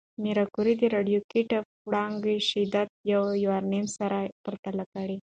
ماري 0.23 0.43
کوري 0.55 0.73
د 0.77 0.83
راډیواکټیف 0.95 1.65
وړانګو 1.87 2.33
شدت 2.49 2.87
د 3.07 3.09
یورانیم 3.45 3.85
سره 3.97 4.17
پرتله 4.43 4.83
کړ. 4.93 5.07